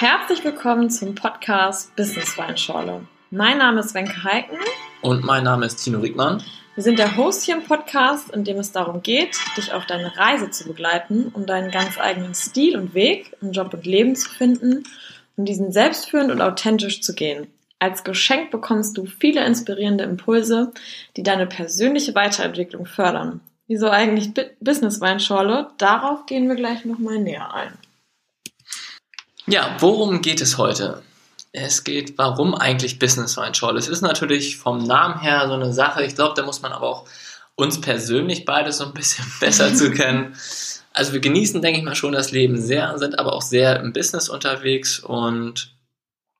Herzlich 0.00 0.42
willkommen 0.42 0.88
zum 0.88 1.14
Podcast 1.14 1.94
Business 1.94 2.38
Weinschorle. 2.38 3.06
Mein 3.30 3.58
Name 3.58 3.80
ist 3.80 3.92
Wenke 3.92 4.24
Heiken. 4.24 4.56
Und 5.02 5.24
mein 5.24 5.44
Name 5.44 5.66
ist 5.66 5.84
Tino 5.84 5.98
Riegmann. 5.98 6.42
Wir 6.74 6.82
sind 6.82 6.98
der 6.98 7.18
Host 7.18 7.42
hier 7.42 7.58
im 7.58 7.64
Podcast, 7.64 8.30
in 8.30 8.44
dem 8.44 8.56
es 8.56 8.72
darum 8.72 9.02
geht, 9.02 9.36
dich 9.58 9.74
auf 9.74 9.84
deine 9.84 10.16
Reise 10.16 10.50
zu 10.50 10.66
begleiten, 10.66 11.30
um 11.34 11.44
deinen 11.44 11.70
ganz 11.70 12.00
eigenen 12.00 12.34
Stil 12.34 12.78
und 12.78 12.94
Weg 12.94 13.36
im 13.42 13.52
Job 13.52 13.74
und 13.74 13.84
Leben 13.84 14.16
zu 14.16 14.30
finden, 14.30 14.84
um 15.36 15.44
diesen 15.44 15.70
selbstführend 15.70 16.32
und 16.32 16.40
authentisch 16.40 17.02
zu 17.02 17.14
gehen. 17.14 17.48
Als 17.78 18.02
Geschenk 18.02 18.50
bekommst 18.50 18.96
du 18.96 19.04
viele 19.04 19.44
inspirierende 19.44 20.04
Impulse, 20.04 20.72
die 21.18 21.22
deine 21.22 21.46
persönliche 21.46 22.14
Weiterentwicklung 22.14 22.86
fördern. 22.86 23.42
Wieso 23.66 23.90
eigentlich 23.90 24.32
Business 24.60 25.02
Weinschorle? 25.02 25.68
Darauf 25.76 26.24
gehen 26.24 26.48
wir 26.48 26.56
gleich 26.56 26.86
nochmal 26.86 27.18
näher 27.18 27.52
ein. 27.52 27.74
Ja, 29.50 29.76
worum 29.80 30.22
geht 30.22 30.40
es 30.40 30.58
heute? 30.58 31.02
Es 31.50 31.82
geht, 31.82 32.16
warum 32.18 32.54
eigentlich 32.54 33.00
Business 33.00 33.36
Weinschorle? 33.36 33.80
Es 33.80 33.88
ist 33.88 34.00
natürlich 34.00 34.56
vom 34.56 34.78
Namen 34.84 35.18
her 35.18 35.48
so 35.48 35.54
eine 35.54 35.72
Sache. 35.72 36.04
Ich 36.04 36.14
glaube, 36.14 36.34
da 36.36 36.44
muss 36.44 36.62
man 36.62 36.70
aber 36.70 36.86
auch 36.86 37.08
uns 37.56 37.80
persönlich 37.80 38.44
beides 38.44 38.78
so 38.78 38.84
ein 38.84 38.94
bisschen 38.94 39.24
besser 39.40 39.74
zu 39.74 39.90
kennen. 39.90 40.36
Also 40.92 41.12
wir 41.12 41.20
genießen, 41.20 41.60
denke 41.62 41.80
ich 41.80 41.84
mal, 41.84 41.96
schon 41.96 42.12
das 42.12 42.30
Leben 42.30 42.60
sehr, 42.60 42.96
sind 42.98 43.18
aber 43.18 43.32
auch 43.32 43.42
sehr 43.42 43.80
im 43.80 43.92
Business 43.92 44.28
unterwegs 44.28 45.00
und 45.00 45.74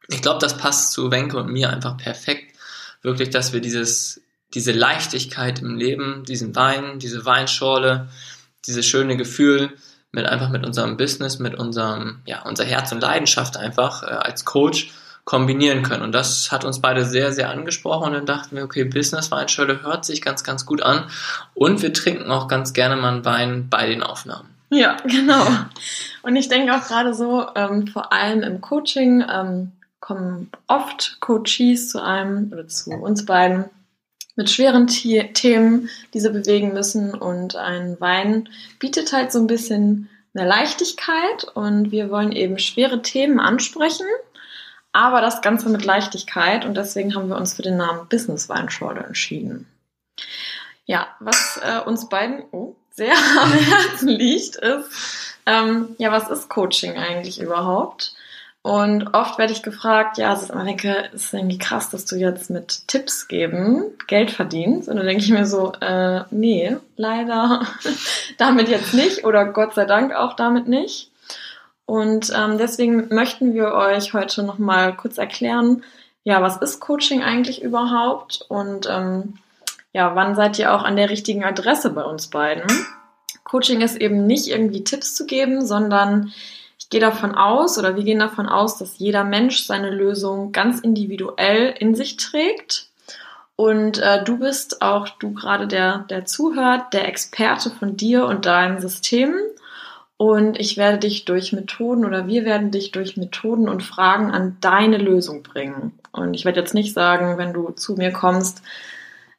ich 0.06 0.22
glaube, 0.22 0.38
das 0.38 0.56
passt 0.56 0.92
zu 0.92 1.10
Wenke 1.10 1.36
und 1.36 1.50
mir 1.50 1.70
einfach 1.70 1.96
perfekt. 1.96 2.56
Wirklich, 3.02 3.30
dass 3.30 3.52
wir 3.52 3.60
dieses, 3.60 4.20
diese 4.54 4.72
Leichtigkeit 4.72 5.60
im 5.60 5.76
Leben, 5.76 6.24
diesen 6.24 6.54
Wein, 6.54 7.00
diese 7.00 7.24
Weinschorle, 7.24 8.08
dieses 8.66 8.86
schöne 8.86 9.16
Gefühl 9.16 9.72
mit 10.12 10.26
einfach 10.26 10.50
mit 10.50 10.66
unserem 10.66 10.96
Business, 10.96 11.38
mit 11.38 11.54
unserem, 11.54 12.20
ja, 12.24 12.42
unser 12.42 12.64
Herz 12.64 12.92
und 12.92 13.00
Leidenschaft 13.00 13.56
einfach 13.56 14.02
äh, 14.02 14.06
als 14.06 14.44
Coach 14.44 14.92
kombinieren 15.24 15.82
können. 15.82 16.02
Und 16.02 16.12
das 16.12 16.50
hat 16.50 16.64
uns 16.64 16.80
beide 16.80 17.04
sehr, 17.04 17.32
sehr 17.32 17.50
angesprochen 17.50 18.08
und 18.08 18.12
dann 18.14 18.26
dachten 18.26 18.56
wir, 18.56 18.64
okay, 18.64 18.84
Business 18.84 19.30
Weinschorle 19.30 19.82
hört 19.82 20.04
sich 20.04 20.22
ganz, 20.22 20.42
ganz 20.42 20.66
gut 20.66 20.82
an 20.82 21.04
und 21.54 21.82
wir 21.82 21.92
trinken 21.92 22.30
auch 22.30 22.48
ganz 22.48 22.72
gerne 22.72 22.96
mal 22.96 23.12
einen 23.12 23.24
Wein 23.24 23.68
bei 23.68 23.86
den 23.86 24.02
Aufnahmen. 24.02 24.48
Ja, 24.70 24.96
genau. 25.04 25.46
Und 26.22 26.36
ich 26.36 26.48
denke 26.48 26.74
auch 26.74 26.86
gerade 26.86 27.12
so, 27.14 27.46
ähm, 27.56 27.86
vor 27.88 28.12
allem 28.12 28.42
im 28.42 28.60
Coaching, 28.60 29.24
ähm, 29.28 29.72
kommen 30.00 30.50
oft 30.66 31.18
Coaches 31.20 31.90
zu 31.90 32.02
einem 32.02 32.50
oder 32.52 32.66
zu 32.68 32.90
uns 32.90 33.26
beiden 33.26 33.66
mit 34.40 34.48
schweren 34.48 34.86
Themen, 34.86 35.90
die 36.14 36.20
sie 36.20 36.30
bewegen 36.30 36.72
müssen. 36.72 37.12
Und 37.12 37.56
ein 37.56 38.00
Wein 38.00 38.48
bietet 38.78 39.12
halt 39.12 39.32
so 39.32 39.38
ein 39.38 39.46
bisschen 39.46 40.08
eine 40.32 40.48
Leichtigkeit 40.48 41.44
und 41.54 41.90
wir 41.90 42.08
wollen 42.10 42.32
eben 42.32 42.58
schwere 42.58 43.02
Themen 43.02 43.38
ansprechen, 43.38 44.06
aber 44.92 45.20
das 45.20 45.42
Ganze 45.42 45.68
mit 45.68 45.84
Leichtigkeit 45.84 46.64
und 46.64 46.74
deswegen 46.74 47.14
haben 47.14 47.28
wir 47.28 47.36
uns 47.36 47.52
für 47.52 47.62
den 47.62 47.76
Namen 47.76 48.08
Business 48.08 48.48
Weinschorle 48.48 49.00
entschieden. 49.00 49.66
Ja, 50.86 51.06
was 51.20 51.60
äh, 51.62 51.80
uns 51.80 52.08
beiden 52.08 52.42
oh, 52.52 52.76
sehr 52.92 53.12
am 53.42 53.52
Herzen 53.52 54.08
liegt, 54.08 54.56
ist, 54.56 55.36
ähm, 55.44 55.96
ja, 55.98 56.10
was 56.12 56.30
ist 56.30 56.48
Coaching 56.48 56.96
eigentlich 56.96 57.42
überhaupt? 57.42 58.14
Und 58.62 59.14
oft 59.14 59.38
werde 59.38 59.54
ich 59.54 59.62
gefragt, 59.62 60.18
ja, 60.18 60.34
ist 60.34 60.50
immer 60.50 60.64
denke, 60.64 61.08
ist 61.14 61.32
irgendwie 61.32 61.56
krass, 61.56 61.88
dass 61.88 62.04
du 62.04 62.16
jetzt 62.16 62.50
mit 62.50 62.86
Tipps 62.88 63.26
geben 63.26 63.84
Geld 64.06 64.30
verdienst. 64.30 64.88
Und 64.88 64.96
dann 64.96 65.06
denke 65.06 65.24
ich 65.24 65.30
mir 65.30 65.46
so, 65.46 65.72
äh, 65.80 66.24
nee, 66.30 66.76
leider 66.96 67.62
damit 68.38 68.68
jetzt 68.68 68.92
nicht 68.92 69.24
oder 69.24 69.46
Gott 69.46 69.74
sei 69.74 69.86
Dank 69.86 70.14
auch 70.14 70.34
damit 70.34 70.68
nicht. 70.68 71.10
Und 71.86 72.32
ähm, 72.36 72.58
deswegen 72.58 73.08
möchten 73.12 73.54
wir 73.54 73.72
euch 73.72 74.12
heute 74.12 74.42
nochmal 74.42 74.94
kurz 74.94 75.18
erklären, 75.18 75.82
ja, 76.22 76.42
was 76.42 76.58
ist 76.58 76.80
Coaching 76.80 77.22
eigentlich 77.22 77.62
überhaupt 77.62 78.44
und 78.48 78.86
ähm, 78.88 79.38
ja, 79.92 80.14
wann 80.14 80.36
seid 80.36 80.58
ihr 80.58 80.72
auch 80.72 80.84
an 80.84 80.96
der 80.96 81.10
richtigen 81.10 81.44
Adresse 81.44 81.90
bei 81.90 82.04
uns 82.04 82.28
beiden? 82.28 82.70
Coaching 83.42 83.80
ist 83.80 83.96
eben 83.96 84.26
nicht 84.26 84.46
irgendwie 84.46 84.84
Tipps 84.84 85.16
zu 85.16 85.26
geben, 85.26 85.66
sondern 85.66 86.32
gehe 86.90 87.00
davon 87.00 87.34
aus 87.34 87.78
oder 87.78 87.96
wir 87.96 88.02
gehen 88.02 88.18
davon 88.18 88.48
aus, 88.48 88.76
dass 88.76 88.98
jeder 88.98 89.24
Mensch 89.24 89.64
seine 89.64 89.90
Lösung 89.90 90.52
ganz 90.52 90.80
individuell 90.80 91.72
in 91.78 91.94
sich 91.94 92.16
trägt. 92.16 92.88
Und 93.54 93.98
äh, 93.98 94.24
du 94.24 94.38
bist 94.38 94.82
auch, 94.82 95.08
du 95.08 95.32
gerade 95.32 95.68
der, 95.68 96.06
der 96.10 96.24
zuhört, 96.24 96.92
der 96.92 97.06
Experte 97.08 97.70
von 97.70 97.96
dir 97.96 98.26
und 98.26 98.46
deinem 98.46 98.80
System. 98.80 99.34
Und 100.16 100.58
ich 100.58 100.76
werde 100.76 100.98
dich 100.98 101.24
durch 101.24 101.52
Methoden 101.52 102.04
oder 102.04 102.26
wir 102.26 102.44
werden 102.44 102.70
dich 102.70 102.90
durch 102.90 103.16
Methoden 103.16 103.68
und 103.68 103.82
Fragen 103.82 104.30
an 104.30 104.56
deine 104.60 104.98
Lösung 104.98 105.42
bringen. 105.42 105.98
Und 106.12 106.34
ich 106.34 106.44
werde 106.44 106.60
jetzt 106.60 106.74
nicht 106.74 106.92
sagen, 106.92 107.38
wenn 107.38 107.52
du 107.52 107.70
zu 107.70 107.94
mir 107.94 108.12
kommst, 108.12 108.62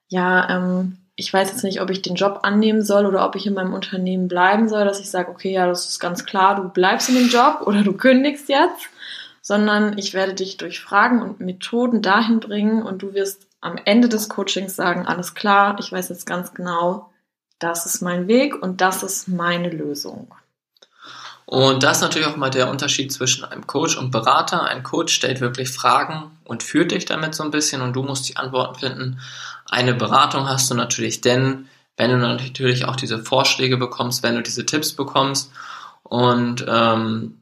ja, 0.07 0.49
ähm, 0.49 0.97
ich 1.21 1.31
weiß 1.31 1.51
jetzt 1.51 1.63
nicht, 1.63 1.81
ob 1.81 1.91
ich 1.91 2.01
den 2.01 2.15
Job 2.15 2.39
annehmen 2.41 2.81
soll 2.81 3.05
oder 3.05 3.23
ob 3.27 3.35
ich 3.35 3.45
in 3.45 3.53
meinem 3.53 3.75
Unternehmen 3.75 4.27
bleiben 4.27 4.67
soll, 4.67 4.85
dass 4.85 4.99
ich 4.99 5.11
sage, 5.11 5.29
okay, 5.29 5.51
ja, 5.51 5.67
das 5.67 5.87
ist 5.87 5.99
ganz 5.99 6.25
klar, 6.25 6.55
du 6.55 6.67
bleibst 6.67 7.09
in 7.09 7.15
dem 7.15 7.29
Job 7.29 7.61
oder 7.65 7.83
du 7.83 7.93
kündigst 7.93 8.49
jetzt, 8.49 8.89
sondern 9.39 9.99
ich 9.99 10.15
werde 10.15 10.33
dich 10.33 10.57
durch 10.57 10.79
Fragen 10.79 11.21
und 11.21 11.39
Methoden 11.39 12.01
dahin 12.01 12.39
bringen 12.39 12.81
und 12.81 13.03
du 13.03 13.13
wirst 13.13 13.45
am 13.61 13.75
Ende 13.85 14.09
des 14.09 14.29
Coachings 14.29 14.75
sagen, 14.75 15.05
alles 15.05 15.35
klar, 15.35 15.77
ich 15.79 15.91
weiß 15.91 16.09
jetzt 16.09 16.25
ganz 16.25 16.55
genau, 16.55 17.11
das 17.59 17.85
ist 17.85 18.01
mein 18.01 18.27
Weg 18.27 18.59
und 18.59 18.81
das 18.81 19.03
ist 19.03 19.27
meine 19.27 19.69
Lösung. 19.69 20.33
Und 21.51 21.83
das 21.83 21.97
ist 21.97 22.03
natürlich 22.03 22.29
auch 22.29 22.37
mal 22.37 22.49
der 22.49 22.69
Unterschied 22.69 23.11
zwischen 23.11 23.43
einem 23.43 23.67
Coach 23.67 23.97
und 23.97 24.09
Berater. 24.09 24.63
Ein 24.63 24.83
Coach 24.83 25.13
stellt 25.13 25.41
wirklich 25.41 25.67
Fragen 25.67 26.31
und 26.45 26.63
führt 26.63 26.91
dich 26.91 27.03
damit 27.03 27.35
so 27.35 27.43
ein 27.43 27.51
bisschen 27.51 27.81
und 27.81 27.91
du 27.91 28.03
musst 28.03 28.29
die 28.29 28.37
Antworten 28.37 28.79
finden. 28.79 29.19
Eine 29.65 29.93
Beratung 29.93 30.47
hast 30.47 30.71
du 30.71 30.75
natürlich 30.75 31.19
denn, 31.19 31.67
wenn 31.97 32.09
du 32.09 32.17
natürlich 32.19 32.85
auch 32.85 32.95
diese 32.95 33.21
Vorschläge 33.21 33.75
bekommst, 33.75 34.23
wenn 34.23 34.35
du 34.35 34.41
diese 34.41 34.65
Tipps 34.65 34.93
bekommst. 34.93 35.51
Und 36.03 36.63
ähm, 36.69 37.41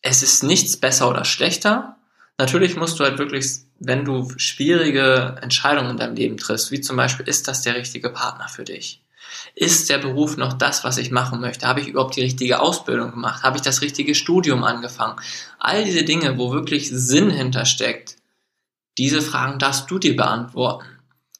es 0.00 0.22
ist 0.22 0.42
nichts 0.42 0.78
besser 0.78 1.10
oder 1.10 1.26
schlechter. 1.26 1.96
Natürlich 2.38 2.76
musst 2.76 2.98
du 2.98 3.04
halt 3.04 3.18
wirklich, 3.18 3.56
wenn 3.78 4.06
du 4.06 4.26
schwierige 4.38 5.36
Entscheidungen 5.42 5.90
in 5.90 5.96
deinem 5.98 6.16
Leben 6.16 6.38
triffst, 6.38 6.70
wie 6.70 6.80
zum 6.80 6.96
Beispiel, 6.96 7.28
ist 7.28 7.46
das 7.46 7.60
der 7.60 7.74
richtige 7.74 8.08
Partner 8.08 8.48
für 8.48 8.64
dich? 8.64 9.02
Ist 9.54 9.90
der 9.90 9.98
Beruf 9.98 10.36
noch 10.36 10.52
das, 10.52 10.84
was 10.84 10.98
ich 10.98 11.10
machen 11.10 11.40
möchte? 11.40 11.66
Habe 11.66 11.80
ich 11.80 11.88
überhaupt 11.88 12.16
die 12.16 12.22
richtige 12.22 12.60
Ausbildung 12.60 13.12
gemacht? 13.12 13.42
Habe 13.42 13.56
ich 13.56 13.62
das 13.62 13.82
richtige 13.82 14.14
Studium 14.14 14.64
angefangen? 14.64 15.20
All 15.58 15.84
diese 15.84 16.04
Dinge, 16.04 16.38
wo 16.38 16.52
wirklich 16.52 16.90
Sinn 16.90 17.30
hintersteckt, 17.30 18.16
diese 18.98 19.22
Fragen 19.22 19.58
darfst 19.58 19.90
du 19.90 19.98
dir 19.98 20.16
beantworten. 20.16 20.86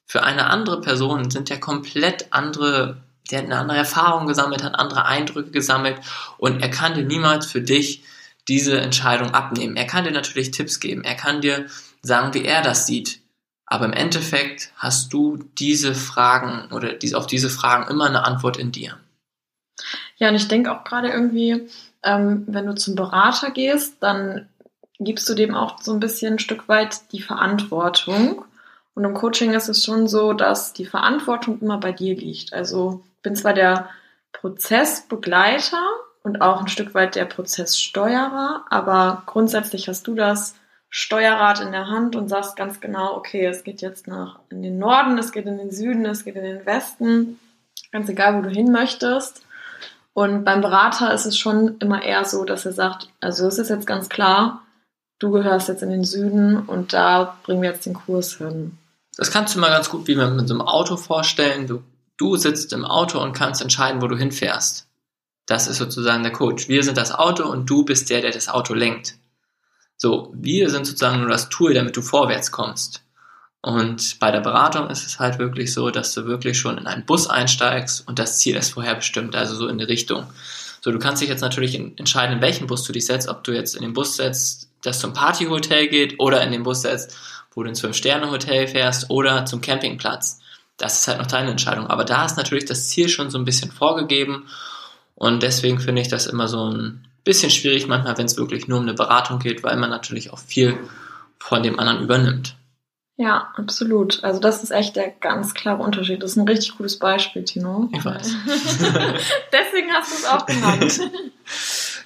Für 0.05 0.23
eine 0.23 0.47
andere 0.47 0.81
Person 0.81 1.29
sind 1.29 1.49
ja 1.49 1.57
komplett 1.57 2.27
andere, 2.31 3.03
der 3.29 3.39
hat 3.39 3.45
eine 3.45 3.57
andere 3.57 3.77
Erfahrung 3.77 4.27
gesammelt, 4.27 4.63
hat 4.63 4.75
andere 4.75 5.05
Eindrücke 5.05 5.51
gesammelt 5.51 5.97
und 6.37 6.61
er 6.61 6.69
kann 6.69 6.95
dir 6.95 7.03
niemals 7.03 7.45
für 7.45 7.61
dich 7.61 8.03
diese 8.47 8.81
Entscheidung 8.81 9.31
abnehmen. 9.31 9.77
Er 9.77 9.85
kann 9.85 10.03
dir 10.03 10.11
natürlich 10.11 10.51
Tipps 10.51 10.79
geben, 10.79 11.03
er 11.03 11.15
kann 11.15 11.41
dir 11.41 11.67
sagen, 12.01 12.33
wie 12.33 12.43
er 12.43 12.61
das 12.61 12.87
sieht. 12.87 13.19
Aber 13.71 13.85
im 13.85 13.93
Endeffekt 13.93 14.73
hast 14.75 15.13
du 15.13 15.37
diese 15.57 15.95
Fragen 15.95 16.69
oder 16.73 16.91
diese, 16.91 17.17
auf 17.17 17.25
diese 17.25 17.49
Fragen 17.49 17.89
immer 17.89 18.05
eine 18.05 18.25
Antwort 18.25 18.57
in 18.57 18.73
dir. 18.73 18.97
Ja, 20.17 20.27
und 20.27 20.35
ich 20.35 20.49
denke 20.49 20.73
auch 20.73 20.83
gerade 20.83 21.07
irgendwie, 21.07 21.69
ähm, 22.03 22.43
wenn 22.47 22.65
du 22.65 22.75
zum 22.75 22.95
Berater 22.95 23.49
gehst, 23.51 23.95
dann 24.01 24.49
gibst 24.99 25.29
du 25.29 25.35
dem 25.35 25.55
auch 25.55 25.81
so 25.81 25.93
ein 25.93 26.01
bisschen 26.01 26.33
ein 26.33 26.39
Stück 26.39 26.67
weit 26.67 27.13
die 27.13 27.21
Verantwortung. 27.21 28.43
Und 28.93 29.05
im 29.05 29.13
Coaching 29.13 29.53
ist 29.53 29.69
es 29.69 29.85
schon 29.85 30.09
so, 30.09 30.33
dass 30.33 30.73
die 30.73 30.85
Verantwortung 30.85 31.61
immer 31.61 31.77
bei 31.77 31.93
dir 31.93 32.13
liegt. 32.13 32.51
Also 32.51 33.05
ich 33.15 33.21
bin 33.21 33.37
zwar 33.37 33.53
der 33.53 33.89
Prozessbegleiter 34.33 35.81
und 36.23 36.41
auch 36.41 36.59
ein 36.59 36.67
Stück 36.67 36.93
weit 36.93 37.15
der 37.15 37.23
Prozesssteuerer, 37.23 38.65
aber 38.69 39.23
grundsätzlich 39.27 39.87
hast 39.87 40.07
du 40.07 40.13
das 40.13 40.55
Steuerrad 40.93 41.61
in 41.61 41.71
der 41.71 41.87
Hand 41.87 42.17
und 42.17 42.27
sagst 42.27 42.57
ganz 42.57 42.81
genau, 42.81 43.15
okay, 43.15 43.45
es 43.45 43.63
geht 43.63 43.81
jetzt 43.81 44.07
nach 44.07 44.39
in 44.49 44.61
den 44.61 44.77
Norden, 44.77 45.17
es 45.17 45.31
geht 45.31 45.45
in 45.45 45.57
den 45.57 45.71
Süden, 45.71 46.05
es 46.05 46.25
geht 46.25 46.35
in 46.35 46.43
den 46.43 46.65
Westen, 46.65 47.39
ganz 47.93 48.09
egal, 48.09 48.37
wo 48.37 48.41
du 48.41 48.49
hin 48.49 48.73
möchtest. 48.73 49.45
Und 50.13 50.43
beim 50.43 50.59
Berater 50.59 51.13
ist 51.13 51.25
es 51.25 51.37
schon 51.37 51.77
immer 51.79 52.03
eher 52.03 52.25
so, 52.25 52.43
dass 52.43 52.65
er 52.65 52.73
sagt, 52.73 53.07
also 53.21 53.47
es 53.47 53.57
ist 53.57 53.69
jetzt 53.69 53.87
ganz 53.87 54.09
klar, 54.09 54.63
du 55.19 55.31
gehörst 55.31 55.69
jetzt 55.69 55.81
in 55.81 55.91
den 55.91 56.03
Süden 56.03 56.59
und 56.59 56.91
da 56.91 57.37
bringen 57.43 57.61
wir 57.61 57.69
jetzt 57.69 57.85
den 57.85 57.93
Kurs 57.93 58.35
hin. 58.35 58.77
Das 59.15 59.31
kannst 59.31 59.55
du 59.55 59.59
mal 59.59 59.69
ganz 59.69 59.89
gut 59.89 60.07
wie 60.07 60.15
mit 60.15 60.47
so 60.49 60.53
einem 60.53 60.61
Auto 60.61 60.97
vorstellen. 60.97 61.67
Du, 61.67 61.83
du 62.17 62.35
sitzt 62.35 62.73
im 62.73 62.83
Auto 62.83 63.21
und 63.21 63.31
kannst 63.31 63.61
entscheiden, 63.61 64.01
wo 64.01 64.07
du 64.07 64.17
hinfährst. 64.17 64.87
Das 65.45 65.67
ist 65.67 65.77
sozusagen 65.77 66.23
der 66.23 66.33
Coach. 66.33 66.67
Wir 66.67 66.83
sind 66.83 66.97
das 66.97 67.13
Auto 67.13 67.49
und 67.49 67.69
du 67.69 67.85
bist 67.85 68.09
der, 68.09 68.19
der 68.19 68.31
das 68.31 68.49
Auto 68.49 68.73
lenkt. 68.73 69.15
So, 70.03 70.33
wir 70.33 70.67
sind 70.71 70.87
sozusagen 70.87 71.19
nur 71.19 71.29
das 71.29 71.49
Tool, 71.49 71.75
damit 71.75 71.95
du 71.95 72.01
vorwärts 72.01 72.51
kommst. 72.51 73.03
Und 73.61 74.19
bei 74.19 74.31
der 74.31 74.39
Beratung 74.39 74.89
ist 74.89 75.05
es 75.05 75.19
halt 75.19 75.37
wirklich 75.37 75.75
so, 75.75 75.91
dass 75.91 76.15
du 76.15 76.25
wirklich 76.25 76.57
schon 76.57 76.79
in 76.79 76.87
einen 76.87 77.05
Bus 77.05 77.29
einsteigst 77.29 78.07
und 78.07 78.17
das 78.17 78.39
Ziel 78.39 78.55
ist 78.55 78.73
vorher 78.73 78.95
bestimmt, 78.95 79.35
also 79.35 79.53
so 79.53 79.67
in 79.67 79.77
die 79.77 79.83
Richtung. 79.83 80.25
So, 80.83 80.91
du 80.91 80.97
kannst 80.97 81.21
dich 81.21 81.29
jetzt 81.29 81.41
natürlich 81.41 81.75
entscheiden, 81.75 82.37
in 82.37 82.41
welchen 82.41 82.65
Bus 82.65 82.83
du 82.83 82.93
dich 82.93 83.05
setzt, 83.05 83.27
ob 83.27 83.43
du 83.43 83.51
jetzt 83.51 83.75
in 83.75 83.83
den 83.83 83.93
Bus 83.93 84.15
setzt, 84.15 84.71
das 84.81 84.99
zum 84.99 85.13
Partyhotel 85.13 85.87
geht 85.87 86.19
oder 86.19 86.41
in 86.41 86.51
den 86.51 86.63
Bus 86.63 86.81
setzt, 86.81 87.15
wo 87.53 87.61
du 87.61 87.69
ins 87.69 87.81
Fünf-Sterne-Hotel 87.81 88.69
fährst 88.69 89.11
oder 89.11 89.45
zum 89.45 89.61
Campingplatz. 89.61 90.39
Das 90.77 90.99
ist 90.99 91.07
halt 91.07 91.19
noch 91.19 91.27
deine 91.27 91.51
Entscheidung. 91.51 91.85
Aber 91.85 92.05
da 92.05 92.25
ist 92.25 92.37
natürlich 92.37 92.65
das 92.65 92.89
Ziel 92.89 93.07
schon 93.07 93.29
so 93.29 93.37
ein 93.37 93.45
bisschen 93.45 93.71
vorgegeben 93.71 94.47
und 95.13 95.43
deswegen 95.43 95.79
finde 95.79 96.01
ich 96.01 96.07
das 96.07 96.25
immer 96.25 96.47
so 96.47 96.71
ein 96.71 97.05
bisschen 97.23 97.51
schwierig 97.51 97.87
manchmal, 97.87 98.17
wenn 98.17 98.25
es 98.25 98.37
wirklich 98.37 98.67
nur 98.67 98.79
um 98.79 98.83
eine 98.83 98.93
Beratung 98.93 99.39
geht, 99.39 99.63
weil 99.63 99.77
man 99.77 99.89
natürlich 99.89 100.31
auch 100.31 100.39
viel 100.39 100.77
von 101.39 101.63
dem 101.63 101.79
anderen 101.79 102.01
übernimmt. 102.01 102.55
Ja, 103.17 103.51
absolut. 103.55 104.23
Also 104.23 104.39
das 104.39 104.63
ist 104.63 104.71
echt 104.71 104.95
der 104.95 105.09
ganz 105.09 105.53
klare 105.53 105.83
Unterschied. 105.83 106.23
Das 106.23 106.31
ist 106.31 106.37
ein 106.37 106.47
richtig 106.47 106.77
gutes 106.77 106.97
Beispiel, 106.97 107.43
Tino. 107.43 107.89
Ich 107.93 108.03
weiß. 108.03 108.27
Deswegen 109.51 109.91
hast 109.93 110.11
du 110.11 110.15
es 110.15 110.25
auch 110.25 110.45
genannt. 110.45 110.99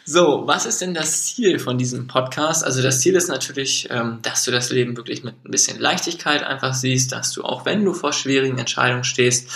So, 0.07 0.43
was 0.45 0.67
ist 0.67 0.81
denn 0.81 0.93
das 0.93 1.23
Ziel 1.23 1.57
von 1.57 1.79
diesem 1.79 2.05
Podcast? 2.05 2.63
Also 2.63 2.83
das 2.83 2.99
Ziel 2.99 3.15
ist 3.15 3.27
natürlich, 3.27 3.87
ähm, 3.89 4.19
dass 4.21 4.43
du 4.43 4.51
das 4.51 4.69
Leben 4.69 4.95
wirklich 4.97 5.23
mit 5.23 5.33
ein 5.43 5.49
bisschen 5.49 5.79
Leichtigkeit 5.79 6.43
einfach 6.43 6.75
siehst, 6.75 7.11
dass 7.11 7.31
du 7.31 7.43
auch 7.43 7.65
wenn 7.65 7.83
du 7.83 7.91
vor 7.91 8.13
schwierigen 8.13 8.59
Entscheidungen 8.59 9.03
stehst, 9.03 9.49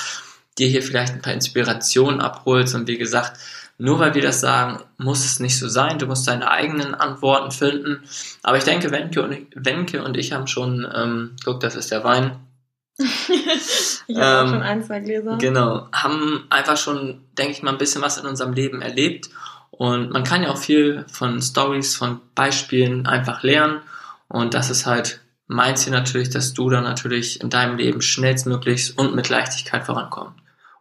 dir 0.57 0.67
hier 0.67 0.81
vielleicht 0.81 1.13
ein 1.13 1.21
paar 1.21 1.33
Inspirationen 1.33 2.19
abholst 2.19 2.73
und 2.73 2.87
wie 2.87 2.97
gesagt, 2.97 3.39
nur 3.79 3.97
weil 3.99 4.13
wir 4.13 4.21
das 4.21 4.41
sagen, 4.41 4.83
muss 4.97 5.25
es 5.25 5.39
nicht 5.39 5.57
so 5.57 5.67
sein. 5.67 5.97
Du 5.97 6.05
musst 6.05 6.27
deine 6.27 6.51
eigenen 6.51 6.93
Antworten 6.93 7.51
finden. 7.51 8.03
Aber 8.43 8.57
ich 8.57 8.65
denke, 8.65 8.91
Wenke 8.91 9.23
und, 9.23 9.47
Wenke 9.55 10.03
und 10.03 10.17
ich 10.17 10.33
haben 10.33 10.47
schon, 10.47 10.87
ähm, 10.93 11.35
guck, 11.43 11.61
das 11.61 11.75
ist 11.75 11.89
der 11.89 12.03
Wein. 12.03 12.35
ich 12.97 14.17
habe 14.17 14.19
ähm, 14.19 14.45
auch 14.45 14.49
schon 14.49 14.61
ein, 14.61 14.83
zwei 14.83 14.99
Gläser. 14.99 15.37
Genau, 15.37 15.87
haben 15.93 16.45
einfach 16.49 16.75
schon, 16.75 17.21
denke 17.37 17.53
ich 17.53 17.63
mal, 17.63 17.71
ein 17.71 17.77
bisschen 17.77 18.01
was 18.01 18.17
in 18.17 18.25
unserem 18.25 18.53
Leben 18.53 18.81
erlebt 18.81 19.29
und 19.71 20.11
man 20.11 20.25
kann 20.25 20.43
ja 20.43 20.49
auch 20.49 20.57
viel 20.57 21.05
von 21.09 21.41
Stories, 21.41 21.95
von 21.95 22.19
Beispielen 22.35 23.07
einfach 23.07 23.43
lernen. 23.43 23.79
Und 24.27 24.53
das 24.53 24.69
ist 24.69 24.85
halt 24.85 25.21
mein 25.47 25.77
Ziel 25.77 25.93
natürlich, 25.93 26.29
dass 26.29 26.53
du 26.53 26.69
dann 26.69 26.83
natürlich 26.83 27.39
in 27.41 27.49
deinem 27.49 27.77
Leben 27.77 28.01
schnellstmöglich 28.01 28.97
und 28.97 29.15
mit 29.15 29.29
Leichtigkeit 29.29 29.85
vorankommst. 29.85 30.35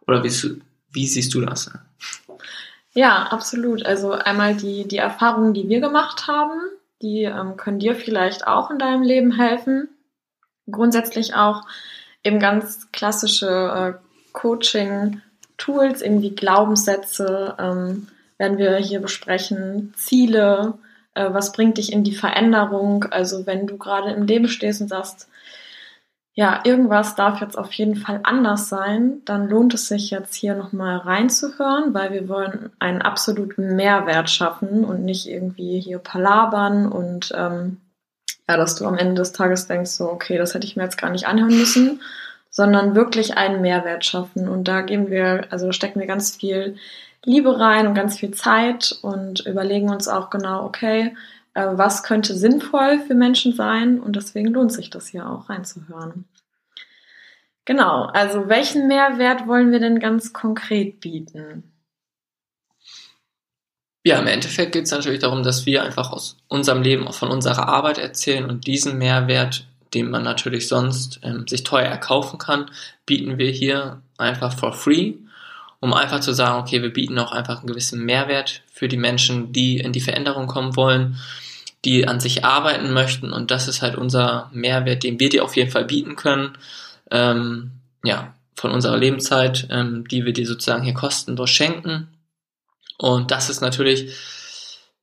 Oder 0.05 0.21
wie, 0.25 0.61
wie 0.91 1.07
siehst 1.07 1.33
du 1.33 1.39
das? 1.39 1.71
Ja, 2.93 3.23
absolut. 3.23 3.85
Also 3.85 4.11
einmal 4.11 4.55
die, 4.55 4.87
die 4.87 4.97
Erfahrungen, 4.97 5.53
die 5.53 5.69
wir 5.69 5.79
gemacht 5.79 6.27
haben, 6.27 6.59
die 7.01 7.23
ähm, 7.23 7.55
können 7.55 7.79
dir 7.79 7.95
vielleicht 7.95 8.47
auch 8.47 8.71
in 8.71 8.79
deinem 8.79 9.03
Leben 9.03 9.31
helfen. 9.31 9.89
Grundsätzlich 10.69 11.35
auch 11.35 11.63
eben 12.23 12.39
ganz 12.39 12.91
klassische 12.91 13.47
äh, 13.97 14.33
Coaching-Tools, 14.33 16.01
irgendwie 16.01 16.35
Glaubenssätze, 16.35 17.55
ähm, 17.59 18.07
werden 18.37 18.57
wir 18.57 18.75
hier 18.77 19.01
besprechen, 19.01 19.93
Ziele, 19.95 20.73
äh, 21.13 21.31
was 21.31 21.51
bringt 21.51 21.77
dich 21.77 21.91
in 21.91 22.03
die 22.03 22.15
Veränderung. 22.15 23.05
Also 23.05 23.45
wenn 23.45 23.67
du 23.67 23.77
gerade 23.77 24.11
im 24.11 24.25
Leben 24.25 24.47
stehst 24.47 24.81
und 24.81 24.87
sagst, 24.87 25.29
ja, 26.39 26.61
irgendwas 26.63 27.15
darf 27.15 27.41
jetzt 27.41 27.57
auf 27.57 27.73
jeden 27.73 27.97
Fall 27.97 28.21
anders 28.23 28.69
sein, 28.69 29.21
dann 29.25 29.49
lohnt 29.49 29.73
es 29.73 29.89
sich 29.89 30.09
jetzt 30.09 30.33
hier 30.33 30.55
nochmal 30.55 30.95
reinzuhören, 30.95 31.93
weil 31.93 32.13
wir 32.13 32.29
wollen 32.29 32.69
einen 32.79 33.01
absoluten 33.01 33.75
Mehrwert 33.75 34.29
schaffen 34.29 34.85
und 34.85 35.03
nicht 35.03 35.27
irgendwie 35.27 35.81
hier 35.81 35.99
palabern 35.99 36.89
und 36.89 37.33
ähm, 37.35 37.81
ja, 38.47 38.55
dass 38.55 38.75
du 38.75 38.85
am 38.85 38.97
Ende 38.97 39.15
des 39.15 39.33
Tages 39.33 39.67
denkst, 39.67 39.91
so, 39.91 40.09
okay, 40.09 40.37
das 40.37 40.53
hätte 40.53 40.65
ich 40.65 40.77
mir 40.77 40.83
jetzt 40.83 40.97
gar 40.97 41.09
nicht 41.09 41.27
anhören 41.27 41.57
müssen, 41.57 42.01
sondern 42.49 42.95
wirklich 42.95 43.35
einen 43.35 43.61
Mehrwert 43.61 44.05
schaffen. 44.05 44.47
Und 44.47 44.69
da 44.69 44.79
geben 44.79 45.09
wir, 45.09 45.43
also 45.49 45.73
stecken 45.73 45.99
wir 45.99 46.07
ganz 46.07 46.37
viel 46.37 46.77
Liebe 47.25 47.59
rein 47.59 47.85
und 47.85 47.95
ganz 47.95 48.17
viel 48.17 48.31
Zeit 48.31 48.97
und 49.01 49.45
überlegen 49.45 49.89
uns 49.89 50.07
auch 50.07 50.29
genau, 50.29 50.63
okay, 50.63 51.13
was 51.53 52.03
könnte 52.03 52.35
sinnvoll 52.35 52.99
für 52.99 53.15
Menschen 53.15 53.53
sein 53.53 53.99
und 53.99 54.15
deswegen 54.15 54.49
lohnt 54.49 54.71
sich 54.71 54.89
das 54.89 55.07
hier 55.07 55.29
auch 55.29 55.49
reinzuhören. 55.49 56.25
Genau, 57.65 58.05
also 58.05 58.49
welchen 58.49 58.87
Mehrwert 58.87 59.47
wollen 59.47 59.71
wir 59.71 59.79
denn 59.79 59.99
ganz 59.99 60.33
konkret 60.33 60.99
bieten? 60.99 61.71
Ja, 64.03 64.17
im 64.19 64.27
Endeffekt 64.27 64.71
geht 64.71 64.85
es 64.85 64.91
natürlich 64.91 65.19
darum, 65.19 65.43
dass 65.43 65.65
wir 65.65 65.83
einfach 65.83 66.11
aus 66.11 66.37
unserem 66.47 66.81
Leben, 66.81 67.07
auch 67.07 67.13
von 67.13 67.29
unserer 67.29 67.67
Arbeit 67.67 67.97
erzählen 67.97 68.49
und 68.49 68.65
diesen 68.65 68.97
Mehrwert, 68.97 69.67
den 69.93 70.09
man 70.09 70.23
natürlich 70.23 70.67
sonst 70.67 71.19
ähm, 71.23 71.47
sich 71.47 71.63
teuer 71.63 71.87
erkaufen 71.87 72.39
kann, 72.39 72.71
bieten 73.05 73.37
wir 73.37 73.51
hier 73.51 74.01
einfach 74.17 74.57
for 74.57 74.73
free 74.73 75.15
um 75.79 75.93
einfach 75.93 76.19
zu 76.19 76.33
sagen, 76.33 76.61
okay, 76.61 76.81
wir 76.81 76.91
bieten 76.91 77.17
auch 77.19 77.31
einfach 77.31 77.59
einen 77.59 77.67
gewissen 77.67 78.03
Mehrwert 78.03 78.61
für 78.71 78.87
die 78.87 78.97
Menschen, 78.97 79.53
die 79.53 79.79
in 79.79 79.93
die 79.93 80.01
Veränderung 80.01 80.47
kommen 80.47 80.75
wollen, 80.75 81.17
die 81.85 82.07
an 82.07 82.19
sich 82.19 82.43
arbeiten 82.43 82.91
möchten. 82.91 83.31
Und 83.31 83.51
das 83.51 83.67
ist 83.67 83.81
halt 83.81 83.95
unser 83.95 84.49
Mehrwert, 84.53 85.03
den 85.03 85.19
wir 85.19 85.29
dir 85.29 85.43
auf 85.43 85.55
jeden 85.55 85.71
Fall 85.71 85.85
bieten 85.85 86.15
können, 86.15 86.57
ähm, 87.11 87.71
ja, 88.03 88.33
von 88.55 88.71
unserer 88.71 88.97
Lebenszeit, 88.97 89.67
ähm, 89.69 90.05
die 90.07 90.25
wir 90.25 90.33
dir 90.33 90.45
sozusagen 90.45 90.83
hier 90.83 90.93
kostenlos 90.93 91.49
schenken. 91.49 92.09
Und 92.97 93.31
das 93.31 93.49
ist 93.49 93.61
natürlich 93.61 94.13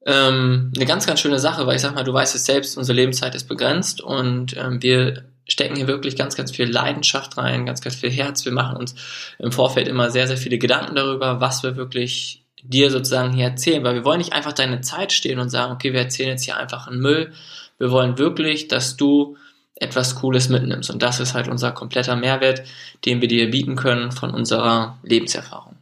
ähm, 0.05 0.73
eine 0.77 0.85
ganz, 0.85 1.07
ganz 1.07 1.21
schöne 1.21 1.39
Sache, 1.39 1.67
weil 1.67 1.77
ich 1.77 1.83
sag 1.83 1.95
mal, 1.95 2.05
du 2.05 2.13
weißt 2.13 2.35
es 2.35 2.45
selbst, 2.45 2.77
unsere 2.77 2.97
Lebenszeit 2.97 3.35
ist 3.35 3.49
begrenzt 3.49 4.03
und 4.03 4.55
ähm, 4.59 4.83
wir 4.83 5.25
stecken 5.47 5.77
hier 5.77 5.87
wirklich 5.87 6.17
ganz, 6.17 6.37
ganz 6.37 6.51
viel 6.51 6.71
Leidenschaft 6.71 7.37
rein, 7.37 7.67
ganz, 7.67 7.81
ganz 7.81 7.97
viel 7.97 8.11
Herz. 8.11 8.45
Wir 8.45 8.53
machen 8.53 8.77
uns 8.77 8.95
im 9.39 9.53
Vorfeld 9.53 9.89
immer 9.89 10.11
sehr, 10.11 10.27
sehr 10.27 10.37
viele 10.37 10.59
Gedanken 10.59 10.97
darüber, 10.97 11.41
was 11.41 11.63
wir 11.63 11.77
wirklich 11.77 12.45
dir 12.63 12.91
sozusagen 12.91 13.33
hier 13.33 13.47
erzählen, 13.47 13.85
weil 13.85 13.95
wir 13.95 14.05
wollen 14.05 14.19
nicht 14.19 14.33
einfach 14.33 14.53
deine 14.53 14.81
Zeit 14.81 15.13
stehlen 15.13 15.39
und 15.39 15.51
sagen, 15.51 15.73
okay, 15.73 15.93
wir 15.93 16.01
erzählen 16.01 16.31
jetzt 16.31 16.45
hier 16.45 16.57
einfach 16.57 16.89
einen 16.89 17.01
Müll. 17.01 17.33
Wir 17.79 17.91
wollen 17.91 18.19
wirklich, 18.19 18.69
dass 18.69 18.97
du 18.97 19.37
etwas 19.77 20.17
Cooles 20.17 20.49
mitnimmst. 20.49 20.91
Und 20.91 21.03
das 21.03 21.21
ist 21.21 21.35
halt 21.35 21.49
unser 21.49 21.71
kompletter 21.73 22.17
Mehrwert, 22.17 22.63
den 23.05 23.21
wir 23.21 23.29
dir 23.29 23.51
bieten 23.51 23.77
können 23.77 24.11
von 24.11 24.31
unserer 24.31 24.99
Lebenserfahrung. 25.03 25.77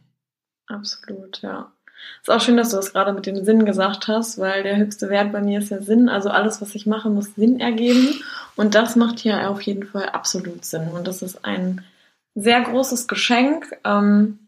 Absolut, 0.67 1.41
ja. 1.41 1.71
Ist 2.21 2.31
auch 2.31 2.41
schön, 2.41 2.57
dass 2.57 2.69
du 2.69 2.77
das 2.77 2.93
gerade 2.93 3.13
mit 3.13 3.25
dem 3.25 3.43
Sinn 3.45 3.65
gesagt 3.65 4.07
hast, 4.07 4.39
weil 4.39 4.63
der 4.63 4.77
höchste 4.77 5.09
Wert 5.09 5.31
bei 5.31 5.41
mir 5.41 5.59
ist 5.59 5.69
ja 5.69 5.81
Sinn. 5.81 6.09
Also 6.09 6.29
alles, 6.29 6.61
was 6.61 6.75
ich 6.75 6.85
mache, 6.85 7.09
muss 7.09 7.35
Sinn 7.35 7.59
ergeben. 7.59 8.19
Und 8.55 8.75
das 8.75 8.95
macht 8.95 9.19
hier 9.19 9.49
auf 9.49 9.61
jeden 9.61 9.85
Fall 9.85 10.09
absolut 10.09 10.65
Sinn. 10.65 10.89
Und 10.89 11.07
das 11.07 11.21
ist 11.21 11.45
ein 11.45 11.83
sehr 12.35 12.61
großes 12.61 13.07
Geschenk 13.07 13.75
ähm, 13.83 14.39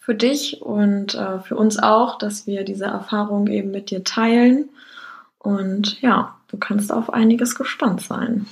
für 0.00 0.14
dich 0.14 0.62
und 0.62 1.14
äh, 1.14 1.40
für 1.40 1.56
uns 1.56 1.78
auch, 1.78 2.18
dass 2.18 2.46
wir 2.46 2.64
diese 2.64 2.86
Erfahrung 2.86 3.46
eben 3.46 3.70
mit 3.70 3.90
dir 3.90 4.04
teilen. 4.04 4.68
Und 5.38 6.00
ja, 6.00 6.36
du 6.48 6.56
kannst 6.56 6.92
auf 6.92 7.12
einiges 7.12 7.54
gespannt 7.54 8.00
sein. 8.02 8.46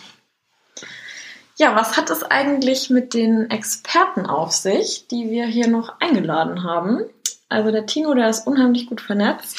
Ja, 1.59 1.75
was 1.75 1.97
hat 1.97 2.11
es 2.11 2.23
eigentlich 2.23 2.91
mit 2.91 3.15
den 3.15 3.51
Experten 3.51 4.27
auf 4.27 4.53
sich, 4.53 5.07
die 5.09 5.31
wir 5.31 5.47
hier 5.47 5.69
noch 5.69 6.01
eingeladen 6.01 6.65
haben? 6.65 7.01
Also 7.49 7.71
der 7.71 7.87
Tino, 7.87 8.15
der 8.15 8.29
ist 8.29 8.47
unheimlich 8.47 8.87
gut 8.87 9.01
vernetzt. 9.01 9.59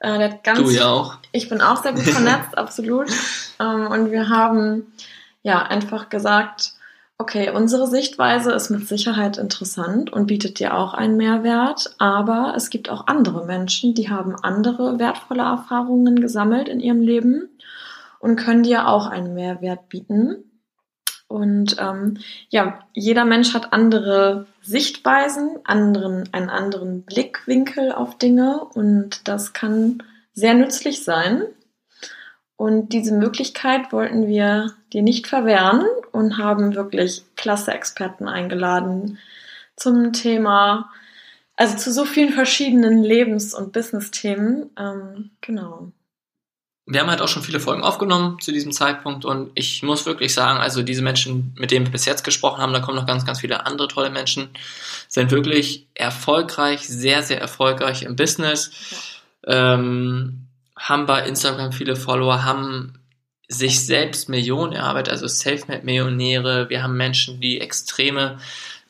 Äh, 0.00 0.18
der 0.18 0.28
ganz, 0.42 0.58
du 0.58 0.70
ja 0.70 0.88
auch. 0.88 1.18
Ich 1.32 1.48
bin 1.48 1.60
auch 1.60 1.82
sehr 1.82 1.92
gut 1.92 2.04
vernetzt, 2.04 2.56
absolut. 2.56 3.08
Ähm, 3.60 3.86
und 3.88 4.10
wir 4.10 4.28
haben 4.28 4.92
ja 5.42 5.62
einfach 5.62 6.08
gesagt, 6.08 6.74
okay, 7.18 7.50
unsere 7.50 7.86
Sichtweise 7.86 8.52
ist 8.52 8.70
mit 8.70 8.88
Sicherheit 8.88 9.38
interessant 9.38 10.12
und 10.12 10.26
bietet 10.26 10.58
dir 10.58 10.74
auch 10.74 10.94
einen 10.94 11.16
Mehrwert, 11.16 11.94
aber 11.98 12.54
es 12.56 12.70
gibt 12.70 12.90
auch 12.90 13.06
andere 13.06 13.46
Menschen, 13.46 13.94
die 13.94 14.10
haben 14.10 14.34
andere 14.42 14.98
wertvolle 14.98 15.42
Erfahrungen 15.42 16.20
gesammelt 16.20 16.68
in 16.68 16.80
ihrem 16.80 17.00
Leben 17.00 17.48
und 18.18 18.36
können 18.36 18.62
dir 18.62 18.88
auch 18.88 19.06
einen 19.06 19.34
Mehrwert 19.34 19.88
bieten. 19.88 20.43
Und 21.34 21.78
ähm, 21.80 22.18
ja, 22.48 22.86
jeder 22.92 23.24
Mensch 23.24 23.54
hat 23.54 23.72
andere 23.72 24.46
Sichtweisen, 24.62 25.58
anderen, 25.64 26.32
einen 26.32 26.48
anderen 26.48 27.02
Blickwinkel 27.02 27.90
auf 27.90 28.16
Dinge 28.18 28.60
und 28.74 29.26
das 29.26 29.52
kann 29.52 30.00
sehr 30.32 30.54
nützlich 30.54 31.02
sein. 31.02 31.42
Und 32.54 32.92
diese 32.92 33.12
Möglichkeit 33.12 33.92
wollten 33.92 34.28
wir 34.28 34.74
dir 34.92 35.02
nicht 35.02 35.26
verwehren 35.26 35.84
und 36.12 36.38
haben 36.38 36.76
wirklich 36.76 37.24
klasse 37.34 37.72
Experten 37.72 38.28
eingeladen 38.28 39.18
zum 39.74 40.12
Thema, 40.12 40.92
also 41.56 41.76
zu 41.76 41.92
so 41.92 42.04
vielen 42.04 42.32
verschiedenen 42.32 43.02
Lebens- 43.02 43.54
und 43.54 43.72
Business-Themen. 43.72 44.70
Ähm, 44.78 45.30
genau 45.40 45.90
wir 46.86 47.00
haben 47.00 47.08
halt 47.08 47.22
auch 47.22 47.28
schon 47.28 47.42
viele 47.42 47.60
Folgen 47.60 47.82
aufgenommen 47.82 48.38
zu 48.40 48.52
diesem 48.52 48.70
Zeitpunkt 48.70 49.24
und 49.24 49.50
ich 49.54 49.82
muss 49.82 50.04
wirklich 50.04 50.34
sagen, 50.34 50.58
also 50.58 50.82
diese 50.82 51.00
Menschen, 51.00 51.54
mit 51.58 51.70
denen 51.70 51.86
wir 51.86 51.92
bis 51.92 52.04
jetzt 52.04 52.24
gesprochen 52.24 52.60
haben, 52.60 52.74
da 52.74 52.80
kommen 52.80 52.96
noch 52.96 53.06
ganz, 53.06 53.24
ganz 53.24 53.40
viele 53.40 53.64
andere 53.64 53.88
tolle 53.88 54.10
Menschen, 54.10 54.50
sind 55.08 55.30
wirklich 55.30 55.86
erfolgreich, 55.94 56.86
sehr, 56.86 57.22
sehr 57.22 57.40
erfolgreich 57.40 58.02
im 58.02 58.16
Business, 58.16 58.70
ähm, 59.46 60.46
haben 60.76 61.06
bei 61.06 61.26
Instagram 61.26 61.72
viele 61.72 61.96
Follower, 61.96 62.44
haben 62.44 62.98
sich 63.48 63.84
selbst 63.84 64.28
Millionen 64.28 64.72
erarbeitet, 64.72 65.12
also 65.12 65.26
Selfmade-Millionäre. 65.26 66.68
Wir 66.70 66.82
haben 66.82 66.96
Menschen, 66.96 67.40
die 67.40 67.60
extreme 67.60 68.38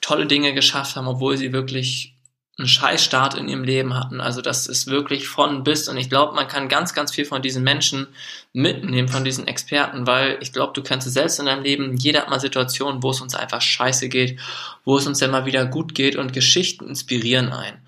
tolle 0.01 0.27
Dinge 0.27 0.55
geschafft 0.55 0.97
haben, 0.97 1.09
obwohl 1.09 1.37
sie 1.37 1.53
wirklich 1.53 2.14
einen 2.57 2.69
Scheißstart 2.69 3.35
in 3.35 3.49
ihrem 3.49 3.65
Leben 3.65 3.95
hatten. 3.95 4.21
Also 4.21 4.41
das 4.41 4.69
ist 4.69 4.87
wirklich 4.87 5.27
von 5.27 5.65
bis 5.65 5.89
und 5.89 5.97
ich 5.97 6.09
glaube, 6.09 6.35
man 6.35 6.47
kann 6.47 6.69
ganz, 6.69 6.95
ganz 6.95 7.13
viel 7.13 7.25
von 7.25 7.43
diesen 7.43 7.65
Menschen 7.65 8.07
mitnehmen, 8.53 9.09
von 9.09 9.25
diesen 9.25 9.49
Experten, 9.49 10.07
weil 10.07 10.39
ich 10.41 10.53
glaube, 10.53 10.73
du 10.73 10.83
kennst 10.83 11.07
es 11.07 11.15
selbst 11.15 11.41
in 11.41 11.47
deinem 11.47 11.65
Leben, 11.65 11.97
jeder 11.97 12.23
hat 12.23 12.31
mal 12.31 12.39
Situationen, 12.39 13.03
wo 13.03 13.11
es 13.11 13.21
uns 13.21 13.35
einfach 13.35 13.61
scheiße 13.61 14.09
geht, 14.09 14.39
wo 14.85 14.97
es 14.97 15.07
uns 15.07 15.19
ja 15.19 15.27
mal 15.27 15.47
wieder 15.47 15.67
gut 15.67 15.97
geht 15.97 16.15
und 16.15 16.33
Geschichten 16.33 16.89
inspirieren 16.89 17.53
ein. 17.53 17.83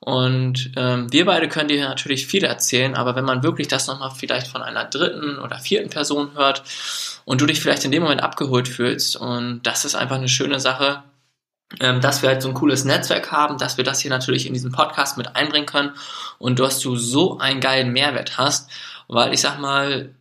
Und 0.00 0.72
ähm, 0.76 1.12
wir 1.12 1.24
beide 1.26 1.48
können 1.48 1.68
dir 1.68 1.86
natürlich 1.86 2.26
viel 2.26 2.44
erzählen, 2.44 2.94
aber 2.94 3.16
wenn 3.16 3.24
man 3.24 3.42
wirklich 3.42 3.68
das 3.68 3.86
nochmal 3.86 4.12
vielleicht 4.16 4.46
von 4.46 4.62
einer 4.62 4.84
dritten 4.84 5.38
oder 5.38 5.58
vierten 5.58 5.90
Person 5.90 6.30
hört 6.34 6.62
und 7.24 7.40
du 7.40 7.46
dich 7.46 7.60
vielleicht 7.60 7.84
in 7.84 7.90
dem 7.90 8.02
Moment 8.02 8.22
abgeholt 8.22 8.68
fühlst 8.68 9.16
und 9.16 9.62
das 9.64 9.84
ist 9.84 9.94
einfach 9.94 10.16
eine 10.16 10.28
schöne 10.28 10.60
Sache, 10.60 11.02
ähm, 11.80 12.00
dass 12.00 12.22
wir 12.22 12.28
halt 12.28 12.42
so 12.42 12.48
ein 12.48 12.54
cooles 12.54 12.84
Netzwerk 12.84 13.32
haben, 13.32 13.58
dass 13.58 13.76
wir 13.76 13.84
das 13.84 14.00
hier 14.00 14.10
natürlich 14.10 14.46
in 14.46 14.52
diesen 14.52 14.72
Podcast 14.72 15.18
mit 15.18 15.34
einbringen 15.34 15.66
können 15.66 15.92
und 16.38 16.58
dass 16.58 16.80
du 16.80 16.96
so 16.96 17.38
einen 17.38 17.60
geilen 17.60 17.92
Mehrwert 17.92 18.38
hast, 18.38 18.70
weil 19.08 19.32
ich 19.32 19.40
sag 19.40 19.58
mal, 19.58 20.14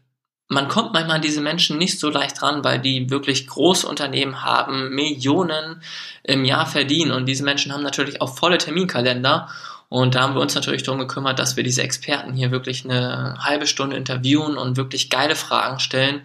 man 0.48 0.68
kommt 0.68 0.94
manchmal 0.94 1.18
an 1.18 1.22
diese 1.22 1.42
Menschen 1.42 1.78
nicht 1.78 2.00
so 2.00 2.10
leicht 2.10 2.42
ran, 2.42 2.64
weil 2.64 2.80
die 2.80 3.10
wirklich 3.10 3.48
große 3.48 3.88
Unternehmen 3.88 4.44
haben, 4.44 4.94
Millionen 4.94 5.82
im 6.24 6.46
Jahr 6.46 6.68
verdienen 6.68 7.12
und 7.12 7.26
diese 7.26 7.44
Menschen 7.44 7.74
haben 7.74 7.84
natürlich 7.84 8.22
auch 8.22 8.36
volle 8.36 8.58
Terminkalender 8.58 9.50
und 9.90 10.16
da 10.16 10.22
haben 10.22 10.34
wir 10.34 10.42
uns 10.42 10.56
natürlich 10.56 10.84
darum 10.84 11.00
gekümmert, 11.00 11.40
dass 11.40 11.56
wir 11.56 11.64
diese 11.64 11.84
Experten 11.84 12.34
hier 12.34 12.52
wirklich 12.52 12.86
eine 12.86 13.38
halbe 13.40 13.68
Stunde 13.68 13.96
interviewen 13.96 14.58
und 14.58 14.78
wirklich 14.78 15.10
geile 15.10 15.36
Fragen 15.36 15.80
stellen 15.80 16.22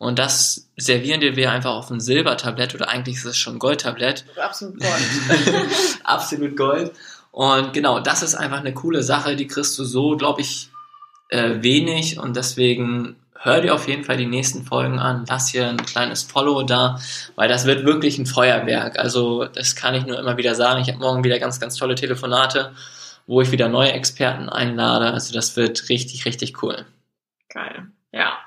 und 0.00 0.18
das 0.18 0.70
servieren 0.78 1.20
wir 1.20 1.52
einfach 1.52 1.72
auf 1.72 1.90
ein 1.90 2.00
Silbertablett 2.00 2.74
oder 2.74 2.88
eigentlich 2.88 3.16
ist 3.16 3.26
es 3.26 3.36
schon 3.36 3.56
ein 3.56 3.58
Goldtablett. 3.58 4.24
Absolut 4.34 4.80
Gold. 4.80 5.02
Absolut 6.04 6.56
Gold. 6.56 6.92
Und 7.32 7.74
genau, 7.74 8.00
das 8.00 8.22
ist 8.22 8.34
einfach 8.34 8.60
eine 8.60 8.72
coole 8.72 9.02
Sache, 9.02 9.36
die 9.36 9.46
kriegst 9.46 9.78
du 9.78 9.84
so, 9.84 10.16
glaube 10.16 10.40
ich, 10.40 10.70
äh, 11.28 11.62
wenig 11.62 12.18
und 12.18 12.34
deswegen 12.34 13.16
hör 13.34 13.60
dir 13.60 13.74
auf 13.74 13.88
jeden 13.88 14.04
Fall 14.04 14.16
die 14.16 14.24
nächsten 14.24 14.64
Folgen 14.64 14.98
an, 14.98 15.26
lass 15.28 15.50
hier 15.50 15.68
ein 15.68 15.84
kleines 15.84 16.22
Follow 16.22 16.62
da, 16.62 16.98
weil 17.34 17.50
das 17.50 17.66
wird 17.66 17.84
wirklich 17.84 18.16
ein 18.16 18.24
Feuerwerk. 18.24 18.98
Also 18.98 19.44
das 19.44 19.76
kann 19.76 19.94
ich 19.94 20.06
nur 20.06 20.18
immer 20.18 20.38
wieder 20.38 20.54
sagen. 20.54 20.80
Ich 20.80 20.88
habe 20.88 20.98
morgen 20.98 21.24
wieder 21.24 21.38
ganz, 21.38 21.60
ganz 21.60 21.76
tolle 21.76 21.94
Telefonate, 21.94 22.72
wo 23.26 23.42
ich 23.42 23.52
wieder 23.52 23.68
neue 23.68 23.92
Experten 23.92 24.48
einlade. 24.48 25.12
Also 25.12 25.34
das 25.34 25.56
wird 25.56 25.90
richtig, 25.90 26.24
richtig 26.24 26.62
cool. 26.62 26.86
Geil. 27.50 27.88
Ja, 28.12 28.38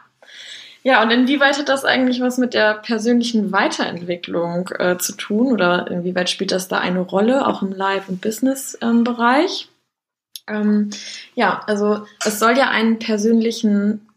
ja, 0.84 1.02
und 1.02 1.12
inwieweit 1.12 1.58
hat 1.58 1.70
das 1.70 1.86
eigentlich 1.86 2.20
was 2.20 2.38
mit 2.38 2.54
der 2.54 2.76
persönlichen 2.76 3.54
Weiterentwicklung 3.54 4.70
äh, 4.80 4.98
zu 4.98 5.14
tun 5.14 5.54
oder 5.54 5.90
inwieweit 5.90 6.30
spielt 6.30 6.52
das 6.52 6.68
da 6.68 6.78
eine 6.78 7.00
Rolle, 7.00 7.48
auch 7.48 7.62
im 7.62 7.72
Live- 7.72 8.10
und 8.10 8.20
Business-Bereich? 8.22 9.70
Ähm, 10.48 10.90
ja, 11.36 11.62
also 11.68 12.06
es 12.26 12.38
soll 12.38 12.58
ja 12.58 12.70
einen 12.70 13.00
persönlichen 13.00 14.10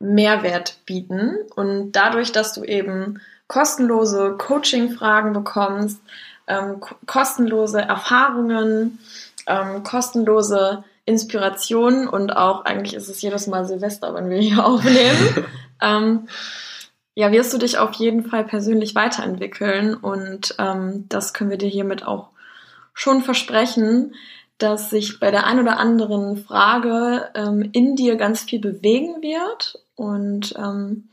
Mehrwert 0.00 0.78
bieten 0.84 1.36
und 1.54 1.92
dadurch, 1.92 2.32
dass 2.32 2.54
du 2.54 2.64
eben 2.64 3.20
kostenlose 3.46 4.36
Coaching-Fragen 4.36 5.32
bekommst, 5.32 6.00
ähm, 6.48 6.80
kostenlose 7.06 7.80
Erfahrungen, 7.80 8.98
ähm, 9.46 9.84
kostenlose 9.84 10.82
Inspirationen 11.10 12.08
und 12.08 12.30
auch 12.30 12.64
eigentlich 12.64 12.94
ist 12.94 13.08
es 13.08 13.20
jedes 13.20 13.46
Mal 13.46 13.66
Silvester, 13.66 14.14
wenn 14.14 14.30
wir 14.30 14.38
hier 14.38 14.64
aufnehmen. 14.64 15.46
ähm, 15.82 16.28
ja, 17.14 17.32
wirst 17.32 17.52
du 17.52 17.58
dich 17.58 17.78
auf 17.78 17.94
jeden 17.94 18.24
Fall 18.24 18.44
persönlich 18.44 18.94
weiterentwickeln 18.94 19.94
und 19.94 20.54
ähm, 20.58 21.06
das 21.08 21.34
können 21.34 21.50
wir 21.50 21.58
dir 21.58 21.68
hiermit 21.68 22.06
auch 22.06 22.30
schon 22.94 23.20
versprechen, 23.20 24.14
dass 24.58 24.90
sich 24.90 25.20
bei 25.20 25.30
der 25.30 25.46
ein 25.46 25.58
oder 25.58 25.78
anderen 25.78 26.36
Frage 26.36 27.30
ähm, 27.34 27.68
in 27.72 27.96
dir 27.96 28.16
ganz 28.16 28.42
viel 28.42 28.60
bewegen 28.60 29.22
wird 29.22 29.84
und 29.96 30.54
ähm, 30.56 31.08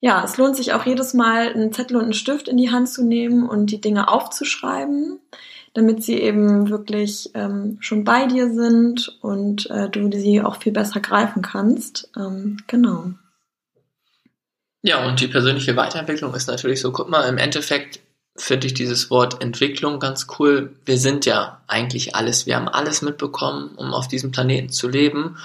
ja, 0.00 0.22
es 0.24 0.36
lohnt 0.36 0.56
sich 0.56 0.72
auch 0.72 0.86
jedes 0.86 1.12
Mal 1.14 1.52
einen 1.52 1.72
Zettel 1.72 1.96
und 1.96 2.04
einen 2.04 2.12
Stift 2.12 2.48
in 2.48 2.56
die 2.56 2.70
Hand 2.70 2.88
zu 2.88 3.04
nehmen 3.04 3.48
und 3.48 3.66
die 3.66 3.80
Dinge 3.80 4.08
aufzuschreiben, 4.08 5.18
damit 5.78 6.02
sie 6.02 6.20
eben 6.20 6.70
wirklich 6.70 7.30
ähm, 7.34 7.76
schon 7.78 8.02
bei 8.02 8.26
dir 8.26 8.52
sind 8.52 9.16
und 9.22 9.70
äh, 9.70 9.88
du 9.88 10.10
sie 10.10 10.42
auch 10.42 10.56
viel 10.56 10.72
besser 10.72 10.98
greifen 10.98 11.40
kannst. 11.40 12.10
Ähm, 12.16 12.56
genau. 12.66 13.12
Ja, 14.82 15.06
und 15.06 15.20
die 15.20 15.28
persönliche 15.28 15.76
Weiterentwicklung 15.76 16.34
ist 16.34 16.48
natürlich 16.48 16.80
so, 16.80 16.90
guck 16.90 17.08
mal, 17.08 17.28
im 17.28 17.38
Endeffekt 17.38 18.00
finde 18.36 18.66
ich 18.66 18.74
dieses 18.74 19.08
Wort 19.08 19.40
Entwicklung 19.40 20.00
ganz 20.00 20.26
cool. 20.38 20.74
Wir 20.84 20.98
sind 20.98 21.26
ja 21.26 21.60
eigentlich 21.68 22.16
alles, 22.16 22.46
wir 22.46 22.56
haben 22.56 22.68
alles 22.68 23.00
mitbekommen, 23.00 23.70
um 23.76 23.94
auf 23.94 24.08
diesem 24.08 24.32
Planeten 24.32 24.70
zu 24.70 24.88
leben. 24.88 25.36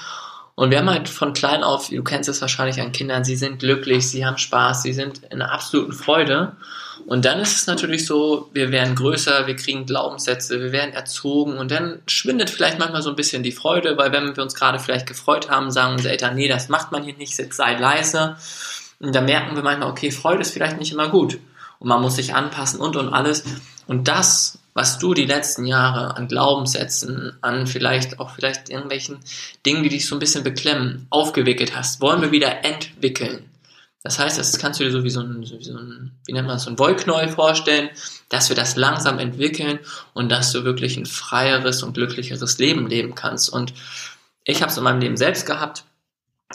Und 0.55 0.71
wir 0.71 0.79
haben 0.79 0.89
halt 0.89 1.09
von 1.09 1.33
klein 1.33 1.63
auf, 1.63 1.89
du 1.89 2.03
kennst 2.03 2.27
es 2.27 2.41
wahrscheinlich 2.41 2.81
an 2.81 2.91
Kindern, 2.91 3.23
sie 3.23 3.35
sind 3.35 3.59
glücklich, 3.59 4.09
sie 4.09 4.25
haben 4.25 4.39
Spaß, 4.39 4.81
sie 4.81 4.93
sind 4.93 5.21
in 5.29 5.43
absoluten 5.43 5.93
Freude. 5.93 6.55
Und 7.05 7.25
dann 7.25 7.39
ist 7.39 7.55
es 7.55 7.67
natürlich 7.67 8.05
so, 8.05 8.49
wir 8.53 8.71
werden 8.71 8.95
größer, 8.95 9.45
wir 9.45 9.55
kriegen 9.55 9.85
Glaubenssätze, 9.85 10.61
wir 10.61 10.71
werden 10.71 10.93
erzogen 10.93 11.57
und 11.57 11.71
dann 11.71 11.99
schwindet 12.07 12.49
vielleicht 12.49 12.79
manchmal 12.79 13.01
so 13.01 13.09
ein 13.09 13.15
bisschen 13.15 13.43
die 13.43 13.51
Freude, 13.51 13.97
weil 13.97 14.11
wenn 14.11 14.35
wir 14.35 14.43
uns 14.43 14.55
gerade 14.55 14.79
vielleicht 14.79 15.07
gefreut 15.07 15.49
haben, 15.49 15.71
sagen 15.71 15.93
unsere 15.93 16.11
Eltern, 16.11 16.35
nee, 16.35 16.47
das 16.47 16.69
macht 16.69 16.91
man 16.91 17.03
hier 17.03 17.15
nicht, 17.15 17.35
sei 17.35 17.77
leise. 17.77 18.37
Und 18.99 19.13
da 19.13 19.21
merken 19.21 19.55
wir 19.55 19.63
manchmal, 19.63 19.89
okay, 19.89 20.11
Freude 20.11 20.41
ist 20.41 20.51
vielleicht 20.51 20.79
nicht 20.79 20.93
immer 20.93 21.09
gut. 21.09 21.39
Und 21.79 21.89
man 21.89 22.01
muss 22.01 22.15
sich 22.15 22.33
anpassen 22.33 22.79
und 22.79 22.95
und 22.95 23.13
alles. 23.13 23.43
Und 23.87 24.07
das, 24.07 24.59
was 24.73 24.97
du 24.97 25.13
die 25.13 25.25
letzten 25.25 25.65
Jahre 25.65 26.15
an 26.15 26.29
Glaubenssätzen, 26.29 27.33
an 27.41 27.67
vielleicht 27.67 28.19
auch 28.19 28.31
vielleicht 28.31 28.69
irgendwelchen 28.69 29.19
Dingen, 29.65 29.83
die 29.83 29.89
dich 29.89 30.07
so 30.07 30.15
ein 30.15 30.19
bisschen 30.19 30.43
beklemmen, 30.43 31.05
aufgewickelt 31.09 31.75
hast, 31.75 31.99
wollen 31.99 32.21
wir 32.21 32.31
wieder 32.31 32.63
entwickeln. 32.63 33.43
Das 34.03 34.19
heißt, 34.19 34.37
das 34.37 34.57
kannst 34.59 34.79
du 34.79 34.83
dir 34.83 34.91
so 34.91 35.03
wie 35.03 35.09
so 35.09 35.21
ein, 35.21 35.43
so 35.43 35.57
wie, 35.57 35.63
so 35.63 35.77
ein 35.77 36.11
wie 36.25 36.33
nennt 36.33 36.47
man 36.47 36.57
das, 36.57 36.63
so 36.63 36.69
ein 36.69 36.77
Wollknäuel 36.77 37.29
vorstellen, 37.29 37.89
dass 38.29 38.49
wir 38.49 38.55
das 38.55 38.75
langsam 38.75 39.17
entwickeln 39.17 39.79
und 40.13 40.29
dass 40.29 40.51
du 40.51 40.65
wirklich 40.65 40.97
ein 40.97 41.05
freieres 41.05 41.83
und 41.83 41.93
glücklicheres 41.93 42.57
Leben 42.57 42.87
leben 42.87 43.15
kannst. 43.15 43.49
Und 43.49 43.73
ich 44.43 44.61
habe 44.61 44.71
es 44.71 44.77
in 44.77 44.83
meinem 44.83 44.99
Leben 44.99 45.17
selbst 45.17 45.45
gehabt 45.45 45.85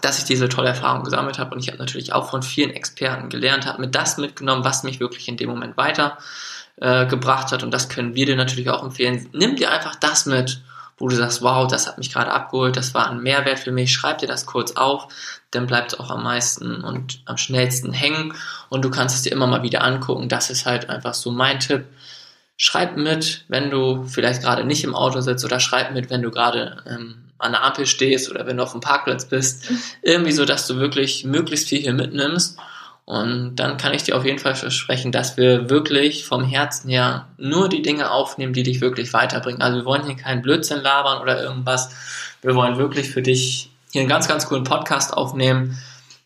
dass 0.00 0.18
ich 0.18 0.24
diese 0.24 0.48
tolle 0.48 0.68
Erfahrung 0.68 1.04
gesammelt 1.04 1.38
habe 1.38 1.54
und 1.54 1.60
ich 1.60 1.68
habe 1.68 1.78
natürlich 1.78 2.12
auch 2.12 2.30
von 2.30 2.42
vielen 2.42 2.70
Experten 2.70 3.28
gelernt, 3.28 3.66
habe 3.66 3.80
mir 3.80 3.88
das 3.88 4.18
mitgenommen, 4.18 4.64
was 4.64 4.82
mich 4.82 5.00
wirklich 5.00 5.28
in 5.28 5.36
dem 5.36 5.48
Moment 5.48 5.76
weiter 5.76 6.18
äh, 6.76 7.06
hat 7.06 7.62
und 7.62 7.72
das 7.72 7.88
können 7.88 8.14
wir 8.14 8.26
dir 8.26 8.36
natürlich 8.36 8.70
auch 8.70 8.82
empfehlen. 8.82 9.28
Nimm 9.32 9.56
dir 9.56 9.70
einfach 9.70 9.96
das 9.96 10.26
mit, 10.26 10.60
wo 10.98 11.08
du 11.08 11.16
sagst, 11.16 11.42
wow, 11.42 11.66
das 11.68 11.86
hat 11.86 11.98
mich 11.98 12.12
gerade 12.12 12.32
abgeholt, 12.32 12.76
das 12.76 12.94
war 12.94 13.10
ein 13.10 13.22
Mehrwert 13.22 13.60
für 13.60 13.72
mich, 13.72 13.92
schreib 13.92 14.18
dir 14.18 14.26
das 14.26 14.46
kurz 14.46 14.72
auf, 14.72 15.08
dann 15.50 15.66
bleibt 15.66 15.92
es 15.92 16.00
auch 16.00 16.10
am 16.10 16.22
meisten 16.22 16.82
und 16.82 17.20
am 17.24 17.36
schnellsten 17.36 17.92
hängen 17.92 18.34
und 18.68 18.84
du 18.84 18.90
kannst 18.90 19.16
es 19.16 19.22
dir 19.22 19.32
immer 19.32 19.46
mal 19.46 19.62
wieder 19.62 19.82
angucken. 19.82 20.28
Das 20.28 20.50
ist 20.50 20.66
halt 20.66 20.90
einfach 20.90 21.14
so 21.14 21.30
mein 21.30 21.60
Tipp. 21.60 21.84
Schreib 22.56 22.96
mit, 22.96 23.44
wenn 23.48 23.70
du 23.70 24.04
vielleicht 24.04 24.42
gerade 24.42 24.64
nicht 24.64 24.82
im 24.82 24.94
Auto 24.94 25.20
sitzt 25.20 25.44
oder 25.44 25.60
schreib 25.60 25.92
mit, 25.92 26.10
wenn 26.10 26.22
du 26.22 26.30
gerade 26.30 26.82
ähm, 26.86 27.28
an 27.38 27.52
der 27.52 27.62
Ampel 27.62 27.86
stehst 27.86 28.30
oder 28.30 28.46
wenn 28.46 28.56
du 28.56 28.64
auf 28.64 28.72
dem 28.72 28.80
Parkplatz 28.80 29.26
bist. 29.26 29.70
Irgendwie 30.02 30.32
so, 30.32 30.44
dass 30.44 30.66
du 30.66 30.76
wirklich 30.76 31.24
möglichst 31.24 31.68
viel 31.68 31.80
hier 31.80 31.92
mitnimmst. 31.92 32.58
Und 33.08 33.56
dann 33.56 33.78
kann 33.78 33.94
ich 33.94 34.02
dir 34.02 34.18
auf 34.18 34.26
jeden 34.26 34.38
Fall 34.38 34.54
versprechen, 34.54 35.12
dass 35.12 35.38
wir 35.38 35.70
wirklich 35.70 36.26
vom 36.26 36.44
Herzen 36.44 36.90
her 36.90 37.26
nur 37.38 37.70
die 37.70 37.80
Dinge 37.80 38.10
aufnehmen, 38.10 38.52
die 38.52 38.62
dich 38.62 38.82
wirklich 38.82 39.14
weiterbringen. 39.14 39.62
Also 39.62 39.78
wir 39.78 39.86
wollen 39.86 40.04
hier 40.04 40.14
keinen 40.14 40.42
Blödsinn 40.42 40.82
labern 40.82 41.22
oder 41.22 41.42
irgendwas. 41.42 41.88
Wir 42.42 42.54
wollen 42.54 42.76
wirklich 42.76 43.08
für 43.08 43.22
dich 43.22 43.70
hier 43.92 44.02
einen 44.02 44.10
ganz, 44.10 44.28
ganz 44.28 44.46
coolen 44.46 44.64
Podcast 44.64 45.14
aufnehmen, 45.14 45.78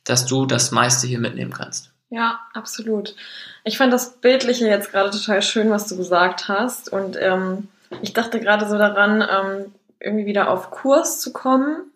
dass 0.02 0.26
du 0.26 0.44
das 0.44 0.72
meiste 0.72 1.06
hier 1.06 1.20
mitnehmen 1.20 1.52
kannst. 1.52 1.92
Ja, 2.10 2.40
absolut. 2.52 3.14
Ich 3.62 3.78
fand 3.78 3.92
das 3.92 4.16
Bildliche 4.16 4.66
jetzt 4.66 4.90
gerade 4.90 5.12
total 5.12 5.40
schön, 5.40 5.70
was 5.70 5.86
du 5.86 5.96
gesagt 5.96 6.48
hast. 6.48 6.92
Und 6.92 7.16
ähm, 7.16 7.68
ich 8.02 8.12
dachte 8.12 8.40
gerade 8.40 8.68
so 8.68 8.76
daran, 8.76 9.20
ähm, 9.20 9.72
irgendwie 10.00 10.26
wieder 10.26 10.50
auf 10.50 10.72
Kurs 10.72 11.20
zu 11.20 11.32
kommen. 11.32 11.92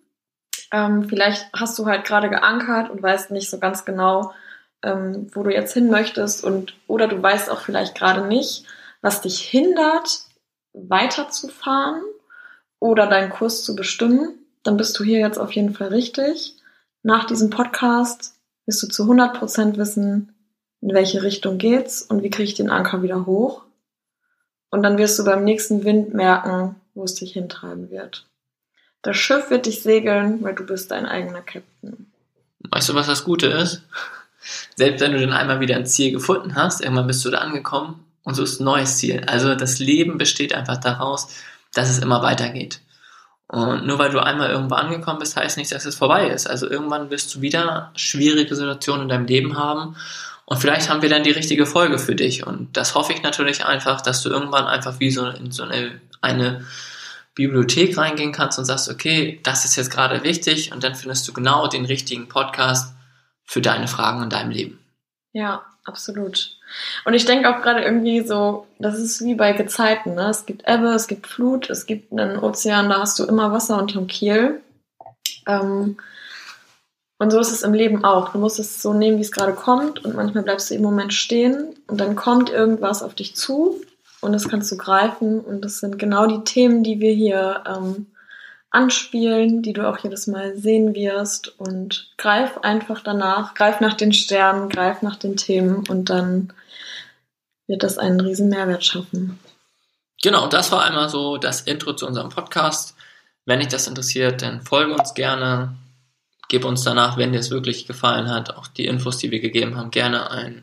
Ähm, 0.70 1.08
vielleicht 1.08 1.44
hast 1.52 1.76
du 1.76 1.86
halt 1.86 2.04
gerade 2.04 2.30
geankert 2.30 2.88
und 2.88 3.02
weißt 3.02 3.32
nicht 3.32 3.50
so 3.50 3.58
ganz 3.58 3.84
genau, 3.84 4.32
ähm, 4.82 5.28
wo 5.32 5.42
du 5.42 5.52
jetzt 5.52 5.72
hin 5.72 5.90
möchtest 5.90 6.44
und 6.44 6.74
oder 6.86 7.08
du 7.08 7.22
weißt 7.22 7.50
auch 7.50 7.60
vielleicht 7.60 7.94
gerade 7.94 8.26
nicht, 8.26 8.64
was 9.00 9.20
dich 9.20 9.40
hindert, 9.40 10.20
weiterzufahren 10.72 12.02
oder 12.78 13.06
deinen 13.06 13.30
Kurs 13.30 13.64
zu 13.64 13.74
bestimmen, 13.74 14.38
dann 14.62 14.76
bist 14.76 14.98
du 14.98 15.04
hier 15.04 15.20
jetzt 15.20 15.38
auf 15.38 15.52
jeden 15.52 15.74
Fall 15.74 15.88
richtig. 15.88 16.56
Nach 17.02 17.24
diesem 17.24 17.50
Podcast 17.50 18.34
wirst 18.66 18.82
du 18.82 18.88
zu 18.88 19.04
100% 19.04 19.76
wissen, 19.76 20.34
in 20.80 20.92
welche 20.92 21.22
Richtung 21.22 21.58
geht's 21.58 22.02
und 22.02 22.22
wie 22.22 22.30
kriege 22.30 22.48
ich 22.48 22.54
den 22.54 22.70
Anker 22.70 23.02
wieder 23.02 23.26
hoch. 23.26 23.62
Und 24.70 24.82
dann 24.82 24.98
wirst 24.98 25.18
du 25.18 25.24
beim 25.24 25.44
nächsten 25.44 25.84
Wind 25.84 26.14
merken, 26.14 26.76
wo 26.94 27.04
es 27.04 27.14
dich 27.14 27.32
hintreiben 27.32 27.90
wird. 27.90 28.26
Das 29.02 29.16
Schiff 29.16 29.50
wird 29.50 29.66
dich 29.66 29.82
segeln, 29.82 30.42
weil 30.42 30.54
du 30.54 30.66
bist 30.66 30.90
dein 30.90 31.06
eigener 31.06 31.42
Captain. 31.42 32.10
Weißt 32.70 32.88
du, 32.88 32.94
was 32.94 33.06
das 33.06 33.24
Gute 33.24 33.46
ist? 33.46 33.82
Selbst 34.74 35.00
wenn 35.00 35.12
du 35.12 35.20
dann 35.20 35.32
einmal 35.32 35.60
wieder 35.60 35.76
ein 35.76 35.86
Ziel 35.86 36.12
gefunden 36.12 36.54
hast, 36.54 36.82
irgendwann 36.82 37.06
bist 37.06 37.24
du 37.24 37.30
da 37.30 37.38
angekommen 37.38 38.04
und 38.24 38.34
so 38.34 38.42
ist 38.42 38.60
ein 38.60 38.64
neues 38.64 38.98
Ziel. 38.98 39.24
Also 39.26 39.54
das 39.54 39.78
Leben 39.78 40.18
besteht 40.18 40.54
einfach 40.54 40.78
daraus, 40.78 41.28
dass 41.72 41.88
es 41.88 41.98
immer 41.98 42.22
weitergeht. 42.22 42.80
Und 43.48 43.86
nur 43.86 43.98
weil 43.98 44.10
du 44.10 44.18
einmal 44.18 44.50
irgendwo 44.50 44.74
angekommen 44.74 45.20
bist, 45.20 45.36
heißt 45.36 45.56
nicht, 45.56 45.70
dass 45.70 45.84
es 45.84 45.94
vorbei 45.94 46.28
ist. 46.28 46.50
Also 46.50 46.68
irgendwann 46.68 47.10
wirst 47.10 47.34
du 47.34 47.40
wieder 47.40 47.92
schwierige 47.94 48.56
Situationen 48.56 49.02
in 49.02 49.08
deinem 49.08 49.26
Leben 49.26 49.56
haben. 49.56 49.94
Und 50.46 50.58
vielleicht 50.58 50.90
haben 50.90 51.02
wir 51.02 51.08
dann 51.08 51.22
die 51.22 51.30
richtige 51.30 51.66
Folge 51.66 51.98
für 51.98 52.16
dich. 52.16 52.44
Und 52.44 52.76
das 52.76 52.94
hoffe 52.94 53.12
ich 53.12 53.22
natürlich 53.22 53.64
einfach, 53.64 54.00
dass 54.00 54.22
du 54.22 54.30
irgendwann 54.30 54.66
einfach 54.66 54.98
wie 54.98 55.10
so 55.12 55.26
in 55.26 55.52
so 55.52 55.62
eine, 55.62 56.00
eine 56.20 56.64
Bibliothek 57.36 57.96
reingehen 57.96 58.32
kannst 58.32 58.58
und 58.58 58.64
sagst, 58.64 58.88
okay, 58.88 59.38
das 59.44 59.64
ist 59.64 59.76
jetzt 59.76 59.90
gerade 59.90 60.24
wichtig. 60.24 60.72
Und 60.72 60.82
dann 60.82 60.96
findest 60.96 61.28
du 61.28 61.32
genau 61.32 61.68
den 61.68 61.84
richtigen 61.84 62.28
Podcast 62.28 62.95
für 63.46 63.60
deine 63.60 63.88
Fragen 63.88 64.22
in 64.22 64.30
deinem 64.30 64.50
Leben. 64.50 64.78
Ja, 65.32 65.64
absolut. 65.84 66.56
Und 67.04 67.14
ich 67.14 67.24
denke 67.24 67.48
auch 67.48 67.62
gerade 67.62 67.82
irgendwie 67.82 68.20
so, 68.26 68.66
das 68.78 68.98
ist 68.98 69.24
wie 69.24 69.34
bei 69.34 69.52
Gezeiten, 69.52 70.14
ne? 70.14 70.28
Es 70.28 70.46
gibt 70.46 70.68
Ebbe, 70.68 70.88
es 70.88 71.06
gibt 71.06 71.26
Flut, 71.26 71.70
es 71.70 71.86
gibt 71.86 72.12
einen 72.12 72.38
Ozean, 72.38 72.88
da 72.88 73.00
hast 73.00 73.18
du 73.18 73.24
immer 73.24 73.52
Wasser 73.52 73.78
unterm 73.78 74.06
Kiel. 74.06 74.60
Ähm, 75.46 75.96
und 77.18 77.30
so 77.30 77.38
ist 77.40 77.52
es 77.52 77.62
im 77.62 77.72
Leben 77.72 78.04
auch. 78.04 78.30
Du 78.30 78.38
musst 78.38 78.58
es 78.58 78.82
so 78.82 78.92
nehmen, 78.92 79.18
wie 79.18 79.22
es 79.22 79.32
gerade 79.32 79.54
kommt 79.54 80.04
und 80.04 80.14
manchmal 80.14 80.42
bleibst 80.44 80.70
du 80.70 80.74
im 80.74 80.82
Moment 80.82 81.14
stehen 81.14 81.74
und 81.86 81.98
dann 81.98 82.14
kommt 82.16 82.50
irgendwas 82.50 83.02
auf 83.02 83.14
dich 83.14 83.34
zu 83.34 83.80
und 84.20 84.32
das 84.32 84.48
kannst 84.48 84.70
du 84.72 84.76
greifen 84.76 85.40
und 85.40 85.64
das 85.64 85.78
sind 85.78 85.98
genau 85.98 86.26
die 86.26 86.44
Themen, 86.44 86.82
die 86.82 87.00
wir 87.00 87.12
hier 87.12 87.62
ähm, 87.66 88.06
anspielen, 88.70 89.62
die 89.62 89.72
du 89.72 89.88
auch 89.88 89.98
jedes 89.98 90.26
Mal 90.26 90.56
sehen 90.56 90.94
wirst 90.94 91.48
und 91.58 92.10
greif 92.18 92.58
einfach 92.58 93.00
danach, 93.02 93.54
greif 93.54 93.80
nach 93.80 93.94
den 93.94 94.12
Sternen, 94.12 94.68
greif 94.68 95.02
nach 95.02 95.16
den 95.16 95.36
Themen 95.36 95.84
und 95.88 96.10
dann 96.10 96.52
wird 97.66 97.82
das 97.82 97.98
einen 97.98 98.20
riesen 98.20 98.48
Mehrwert 98.48 98.84
schaffen. 98.84 99.38
Genau, 100.22 100.48
das 100.48 100.72
war 100.72 100.84
einmal 100.84 101.08
so 101.08 101.36
das 101.36 101.62
Intro 101.62 101.94
zu 101.94 102.06
unserem 102.06 102.30
Podcast. 102.30 102.96
Wenn 103.44 103.60
dich 103.60 103.68
das 103.68 103.86
interessiert, 103.86 104.42
dann 104.42 104.62
folge 104.62 104.94
uns 104.94 105.14
gerne. 105.14 105.76
Gib 106.48 106.64
uns 106.64 106.84
danach, 106.84 107.16
wenn 107.16 107.32
dir 107.32 107.40
es 107.40 107.50
wirklich 107.50 107.86
gefallen 107.86 108.30
hat, 108.30 108.56
auch 108.56 108.66
die 108.68 108.86
Infos, 108.86 109.18
die 109.18 109.30
wir 109.30 109.40
gegeben 109.40 109.76
haben, 109.76 109.90
gerne 109.90 110.30
eine 110.30 110.62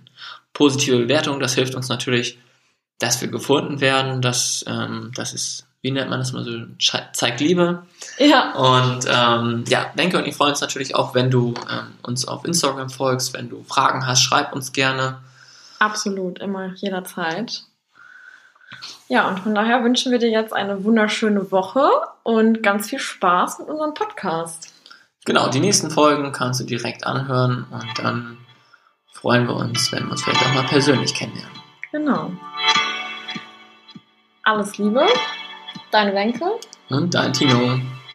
positive 0.54 0.98
Bewertung. 0.98 1.40
Das 1.40 1.56
hilft 1.56 1.76
uns 1.76 1.90
natürlich, 1.90 2.40
dass 3.00 3.22
wir 3.22 3.28
gefunden 3.28 3.82
werden. 3.82 4.22
Das, 4.22 4.64
ähm, 4.68 5.12
das 5.16 5.34
ist 5.34 5.68
wie 5.84 5.92
nennt 5.92 6.10
man 6.10 6.20
das 6.20 6.32
mal 6.32 6.46
so, 6.46 6.60
zeigt 7.12 7.42
Liebe. 7.42 7.86
Ja. 8.18 8.54
Und 8.54 9.06
ähm, 9.06 9.66
ja, 9.68 9.92
Denke 9.98 10.18
und 10.18 10.26
ich 10.26 10.36
freuen 10.36 10.52
uns 10.52 10.62
natürlich 10.62 10.96
auch, 10.96 11.14
wenn 11.14 11.30
du 11.30 11.54
ähm, 11.70 11.88
uns 12.02 12.26
auf 12.26 12.46
Instagram 12.46 12.90
folgst, 12.90 13.34
wenn 13.34 13.50
du 13.50 13.64
Fragen 13.64 14.08
hast, 14.08 14.24
schreib 14.24 14.54
uns 14.54 14.72
gerne. 14.72 15.20
Absolut, 15.80 16.40
immer, 16.40 16.74
jederzeit. 16.76 17.64
Ja, 19.10 19.28
und 19.28 19.42
von 19.42 19.54
daher 19.54 19.84
wünschen 19.84 20.14
wir 20.14 20.20
dir 20.20 20.30
jetzt 20.30 20.54
eine 20.54 20.86
wunderschöne 20.86 21.52
Woche 21.52 21.86
und 22.24 22.64
ganz 22.64 22.90
viel 22.90 23.00
Spaß 23.00 23.60
mit 23.60 23.68
unserem 23.68 23.94
Podcast. 23.94 24.74
Genau, 25.26 25.50
die 25.50 25.60
nächsten 25.60 25.92
Folgen 25.92 26.32
kannst 26.32 26.62
du 26.62 26.64
direkt 26.64 27.06
anhören 27.06 27.66
und 27.70 28.00
dann 28.00 28.38
freuen 29.12 29.48
wir 29.48 29.56
uns, 29.58 29.92
wenn 29.92 30.06
wir 30.06 30.12
uns 30.12 30.24
vielleicht 30.24 30.46
auch 30.46 30.54
mal 30.54 30.64
persönlich 30.64 31.14
kennenlernen. 31.14 31.60
Genau. 31.92 32.32
Alles 34.44 34.78
Liebe. 34.78 35.06
Dein 35.94 36.16
Wenke. 36.16 36.44
Und 36.90 37.14
dein 37.14 37.32
Tino. 37.34 37.80